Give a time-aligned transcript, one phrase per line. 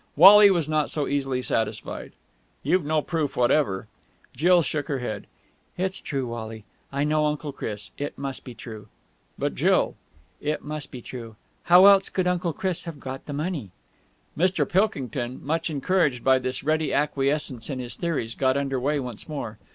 [0.15, 2.13] Wally was not so easily satisfied.
[2.63, 3.87] "You've no proof whatever...."
[4.35, 5.27] Jill shook her head.
[5.77, 6.63] "It's true, Wally.
[6.91, 7.91] I know Uncle Chris.
[7.99, 8.87] It must be true."
[9.37, 9.93] "But, Jill...!"
[10.41, 11.03] "It must be.
[11.65, 13.69] How else could Uncle Chris have got the money?"
[14.35, 14.67] Mr.
[14.67, 19.59] Pilkington, much encouraged by this ready acquiescence in his theories, got under way once more.